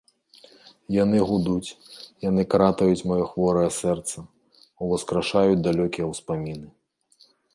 [1.03, 1.75] Яны гудуць,
[2.29, 4.17] яны кратаюць маё хворае сэрца,
[4.85, 6.67] уваскрашаюць далёкія ўспаміны.